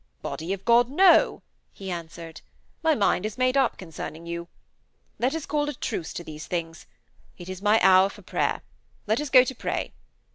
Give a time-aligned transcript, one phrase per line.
[0.23, 2.41] 'Body of God, no,' he answered.
[2.81, 4.47] 'My mind is made up concerning you.
[5.19, 6.87] Let us call a truce to these things.
[7.37, 8.63] It is my hour for prayer.
[9.05, 9.93] Let us go to pray.'